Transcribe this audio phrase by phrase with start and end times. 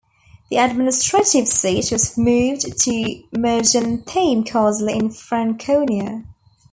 [0.49, 6.23] The administrative seat was moved to Mergentheim Castle in Franconia.